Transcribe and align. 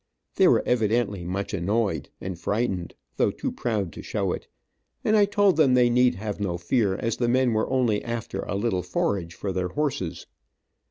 They 0.37 0.47
were 0.47 0.63
evidently 0.65 1.23
much 1.25 1.53
annoyed 1.53 2.09
and 2.19 2.35
frightened, 2.39 2.95
though 3.17 3.29
too 3.29 3.51
proud 3.51 3.93
to 3.93 4.01
show 4.01 4.33
it, 4.33 4.47
and 5.05 5.15
I 5.15 5.25
told 5.25 5.57
them 5.57 5.75
they 5.75 5.91
need 5.91 6.15
have 6.15 6.39
no 6.39 6.57
fear, 6.57 6.95
as 6.95 7.17
the 7.17 7.29
men 7.29 7.53
were 7.53 7.69
only 7.69 8.03
after 8.03 8.39
a 8.39 8.55
little 8.55 8.81
forage 8.81 9.35
for 9.35 9.51
their 9.51 9.67
horses. 9.69 10.25